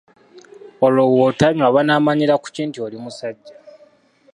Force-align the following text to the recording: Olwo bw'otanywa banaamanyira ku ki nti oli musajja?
Olwo 0.85 1.03
bw'otanywa 1.13 1.67
banaamanyira 1.75 2.35
ku 2.41 2.47
ki 2.55 2.63
nti 2.67 2.77
oli 2.85 2.97
musajja? 3.03 3.55